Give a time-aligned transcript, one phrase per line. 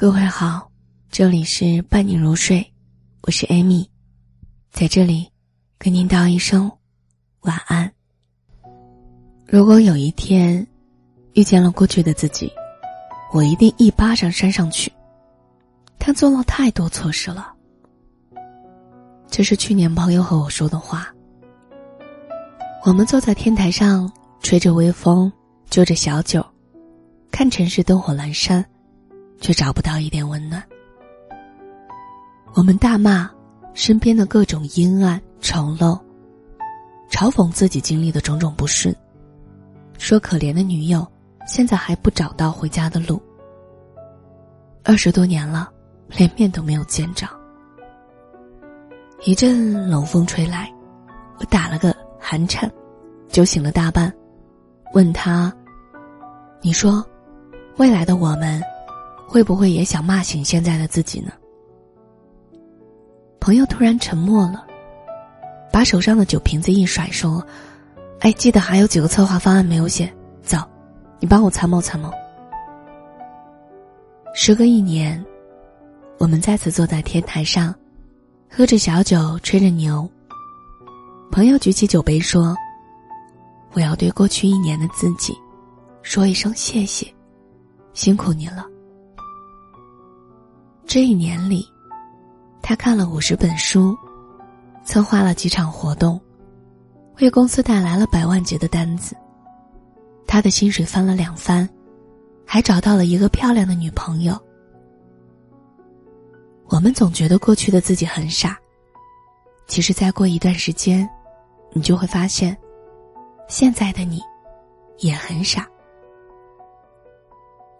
[0.00, 0.70] 各位好，
[1.10, 2.66] 这里是伴你入睡，
[3.20, 3.86] 我是艾米，
[4.70, 5.28] 在这里
[5.76, 6.72] 跟您道一声
[7.40, 7.92] 晚安。
[9.46, 10.66] 如果有一天
[11.34, 12.50] 遇见了过去的自己，
[13.30, 14.90] 我一定一巴掌扇上去。
[15.98, 17.52] 他做了太多错事了，
[19.28, 21.14] 这是去年朋友和我说的话。
[22.86, 24.10] 我们坐在天台上，
[24.40, 25.30] 吹着微风，
[25.68, 26.42] 就着小酒，
[27.30, 28.64] 看城市灯火阑珊。
[29.40, 30.62] 却找不到一点温暖。
[32.54, 33.30] 我们大骂
[33.74, 35.98] 身边的各种阴暗丑陋，
[37.10, 38.94] 嘲讽自己经历的种种不顺，
[39.98, 41.06] 说可怜的女友
[41.46, 43.20] 现在还不找到回家的路。
[44.82, 45.70] 二十多年了，
[46.08, 47.26] 连面都没有见着。
[49.24, 50.72] 一阵冷风吹来，
[51.38, 52.70] 我打了个寒颤，
[53.28, 54.12] 酒醒了大半，
[54.92, 55.54] 问他
[56.62, 57.04] ：“你说，
[57.76, 58.60] 未来的我们？”
[59.30, 61.30] 会不会也想骂醒现在的自己呢？
[63.38, 64.66] 朋友突然沉默了，
[65.72, 67.40] 把手上的酒瓶子一甩，说
[68.18, 70.58] ：“哎，记得还有几个策划方案没有写，走，
[71.20, 72.10] 你帮我参谋参谋。”
[74.34, 75.24] 时隔一年，
[76.18, 77.72] 我们再次坐在天台上，
[78.50, 80.10] 喝着小酒，吹着牛。
[81.30, 82.56] 朋友举起酒杯说
[83.74, 85.32] ：“我要对过去一年的自己，
[86.02, 87.06] 说一声谢谢，
[87.92, 88.66] 辛苦你了。”
[90.92, 91.64] 这一年里，
[92.60, 93.96] 他看了五十本书，
[94.82, 96.20] 策划了几场活动，
[97.20, 99.14] 为公司带来了百万级的单子。
[100.26, 101.68] 他的薪水翻了两番，
[102.44, 104.36] 还找到了一个漂亮的女朋友。
[106.64, 108.58] 我们总觉得过去的自己很傻，
[109.68, 111.08] 其实再过一段时间，
[111.72, 112.58] 你就会发现，
[113.46, 114.20] 现在的你
[114.98, 115.68] 也很傻。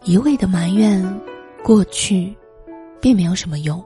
[0.04, 1.20] 一味的埋怨
[1.64, 2.32] 过去。
[3.00, 3.82] 并没有什么用。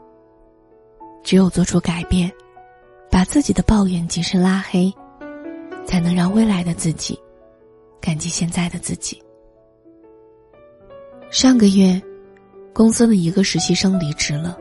[1.23, 2.31] 只有做出改变，
[3.11, 4.93] 把自己的抱怨及时拉黑，
[5.86, 7.19] 才能让未来的自己
[8.01, 9.23] 感激现在的自己。
[11.30, 12.01] 上个月，
[12.73, 14.58] 公司的一个实习生离职了。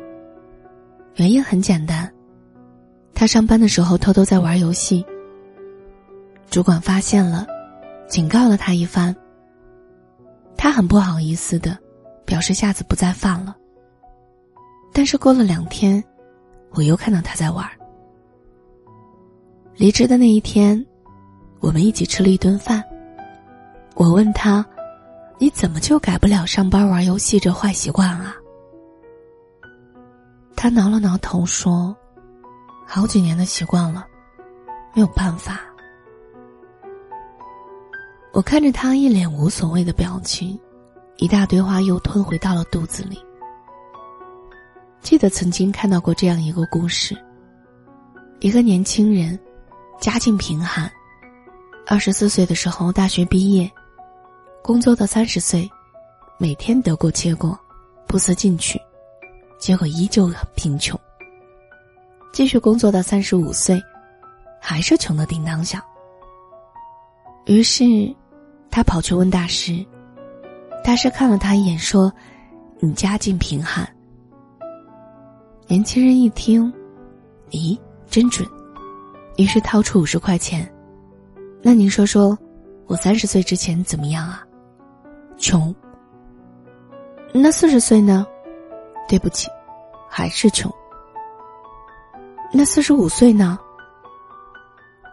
[1.16, 2.12] 原因很简单，
[3.14, 5.06] 他上班的时候偷偷在玩游戏。
[6.50, 7.46] 主管发现了，
[8.08, 9.16] 警告了他一番。
[10.56, 11.78] 他很不好意思的，
[12.26, 13.56] 表示下次不再犯了。
[14.94, 16.02] 但是过了两天，
[16.72, 17.68] 我又看到他在玩。
[19.76, 20.86] 离职的那一天，
[21.60, 22.84] 我们一起吃了一顿饭。
[23.96, 24.64] 我问他
[25.40, 28.36] ：“你怎么就改不了上班玩游戏这坏习惯啊？”
[30.56, 31.96] 他挠了挠头说
[32.86, 34.06] ：“好几年的习惯了，
[34.94, 35.60] 没有办法。”
[38.32, 40.58] 我看着他一脸无所谓的表情，
[41.18, 43.20] 一大堆话又吞回到了肚子里。
[45.04, 47.14] 记得曾经看到过这样一个故事：
[48.40, 49.38] 一个年轻人，
[50.00, 50.90] 家境贫寒，
[51.86, 53.70] 二十四岁的时候大学毕业，
[54.64, 55.70] 工作到三十岁，
[56.40, 57.60] 每天得过且过，
[58.08, 58.80] 不思进取，
[59.60, 60.98] 结果依旧很贫穷。
[62.32, 63.80] 继续工作到三十五岁，
[64.60, 65.84] 还是穷的叮当响。
[67.46, 67.84] 于是，
[68.72, 69.86] 他跑去问大师，
[70.82, 72.12] 大师看了他一眼说
[72.80, 73.86] ：“你家境贫寒。”
[75.68, 76.72] 年轻人一听，
[77.52, 77.78] 咦，
[78.10, 78.48] 真准，
[79.38, 80.70] 于是掏出五十块钱。
[81.62, 82.38] 那您说说，
[82.86, 84.46] 我三十岁之前怎么样啊？
[85.38, 85.74] 穷。
[87.34, 88.28] 那四十岁呢？
[89.08, 89.50] 对不起，
[90.10, 90.72] 还是穷。
[92.52, 93.58] 那四十五岁呢？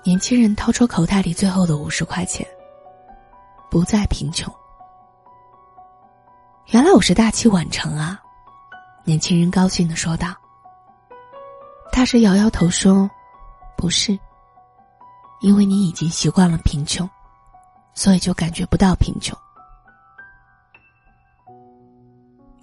[0.05, 2.47] 年轻人掏出口袋里最后的五十块钱，
[3.71, 4.53] 不再贫穷。
[6.67, 8.21] 原来我是大器晚成啊！
[9.05, 10.35] 年轻人高兴的说道。
[11.93, 13.11] 大师摇摇头说
[13.77, 14.17] ：“不是，
[15.41, 17.09] 因为你已经习惯了贫穷，
[17.95, 19.37] 所以就感觉不到贫穷。”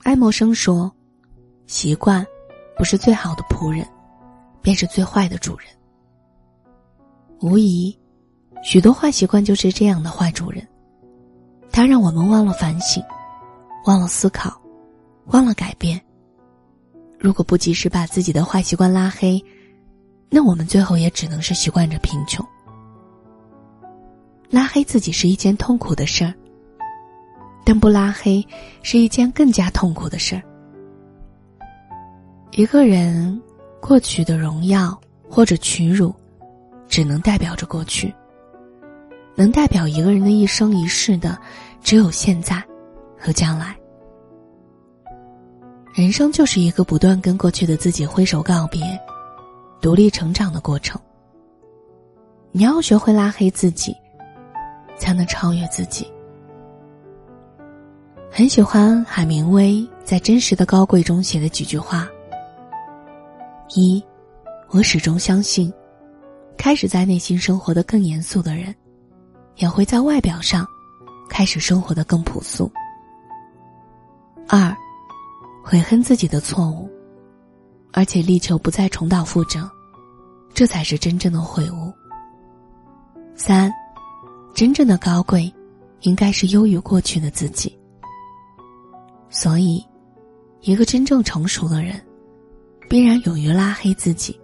[0.04, 0.90] 爱默生说
[1.68, 2.26] ：“习惯
[2.78, 3.86] 不是最好的仆人，
[4.62, 5.68] 便是最坏的主人。”
[7.42, 7.96] 无疑，
[8.64, 10.66] 许多坏习惯就是这样的坏主人，
[11.70, 13.04] 它让我们忘了反省，
[13.86, 14.60] 忘了思考，
[15.26, 16.02] 忘了改变。
[17.20, 19.44] 如果不及时把自己的坏习惯拉黑，
[20.30, 22.46] 那我们最后也只能是习惯着贫穷。
[24.50, 26.34] 拉黑自己是一件痛苦的事儿，
[27.66, 28.46] 但不拉黑
[28.82, 30.42] 是一件更加痛苦的事儿。
[32.52, 33.42] 一个人
[33.82, 35.00] 过去的荣耀
[35.30, 36.14] 或者屈辱，
[36.88, 38.14] 只能代表着过去。
[39.36, 41.38] 能代表一个人的一生一世的，
[41.82, 42.64] 只有现在
[43.20, 43.76] 和将来。
[45.98, 48.84] 人生就是一个不断跟过去的自己挥手告别、
[49.82, 51.02] 独立成长的过程。
[52.52, 53.96] 你要学会拉黑自己，
[54.96, 56.08] 才能超越自己。
[58.30, 62.08] 很喜欢海明威在《真实的高贵》中写的几句话：
[63.74, 64.00] 一，
[64.70, 65.74] 我始终相信，
[66.60, 68.74] 开始在内心生活的更严肃的人，
[69.56, 70.64] 也会在外表上
[71.28, 72.72] 开始生活的更朴素。
[74.48, 74.78] 二。
[75.70, 76.90] 悔恨自己的错误，
[77.92, 79.70] 而且力求不再重蹈覆辙，
[80.54, 81.92] 这才是真正的悔悟。
[83.36, 83.70] 三，
[84.56, 85.54] 真正的高贵，
[86.04, 87.78] 应该是优于过去的自己。
[89.30, 89.86] 所以，
[90.62, 92.02] 一个真正成熟的人，
[92.90, 94.40] 必然勇于拉黑自己，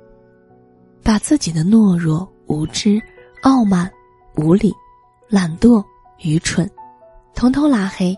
[1.01, 3.01] 把自己的懦弱、无知、
[3.43, 3.89] 傲慢、
[4.35, 4.73] 无理、
[5.29, 5.81] 懒惰、
[6.17, 6.69] 愚蠢，
[7.33, 8.13] 通通拉黑，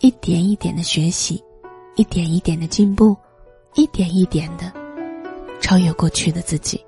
[0.00, 1.42] 一点一点的学习。
[1.98, 3.16] 一点一点的进步，
[3.74, 4.72] 一点一点的
[5.60, 6.80] 超越过去的自己。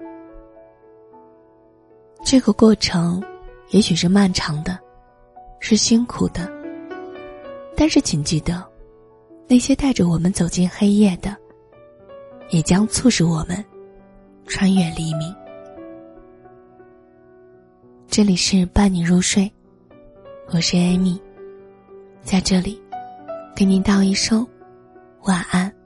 [2.25, 3.21] 这个过程
[3.71, 4.79] 也许是漫长的，
[5.59, 6.49] 是辛苦的。
[7.77, 8.65] 但是，请记得，
[9.49, 11.37] 那些带着我们走进黑夜的，
[12.51, 13.65] 也将促使我们
[14.47, 15.35] 穿越黎明。
[18.07, 19.51] 这里是伴你入睡，
[20.53, 21.21] 我是艾米，
[22.23, 22.81] 在这里
[23.57, 24.47] 给您道一声。
[25.23, 25.80] 晚安。